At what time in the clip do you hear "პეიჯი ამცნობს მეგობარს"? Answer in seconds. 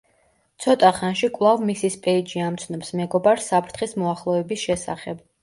2.07-3.53